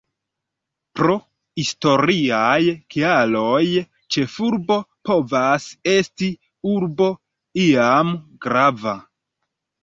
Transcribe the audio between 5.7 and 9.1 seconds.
esti urbo iam grava.